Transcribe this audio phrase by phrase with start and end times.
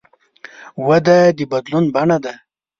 [0.87, 2.33] وده د بدلون بڼه ده.